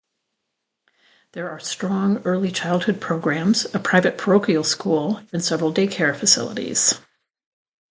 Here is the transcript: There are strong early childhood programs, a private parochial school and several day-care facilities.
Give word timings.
There 1.33 1.47
are 1.51 1.59
strong 1.59 2.23
early 2.25 2.51
childhood 2.51 2.99
programs, 2.99 3.65
a 3.71 3.77
private 3.79 4.17
parochial 4.17 4.63
school 4.63 5.21
and 5.31 5.45
several 5.45 5.71
day-care 5.71 6.15
facilities. 6.15 6.95